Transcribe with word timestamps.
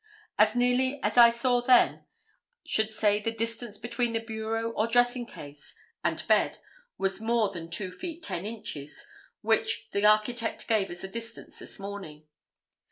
As 0.39 0.55
nearly 0.55 0.99
as 1.03 1.15
I 1.15 1.29
saw 1.29 1.61
then, 1.61 2.05
should 2.65 2.89
say 2.89 3.19
the 3.21 3.31
distance 3.31 3.77
between 3.77 4.13
the 4.13 4.19
bureau 4.19 4.71
or 4.71 4.87
dressing 4.87 5.27
case 5.27 5.75
and 6.03 6.27
bed 6.27 6.57
was 6.97 7.21
more 7.21 7.49
than 7.51 7.69
two 7.69 7.91
feet 7.91 8.23
ten 8.23 8.43
inches 8.43 9.05
which 9.41 9.89
the 9.91 10.03
architect 10.07 10.67
gave 10.67 10.89
as 10.89 11.01
the 11.01 11.07
distance 11.07 11.59
this 11.59 11.77
morning. 11.77 12.25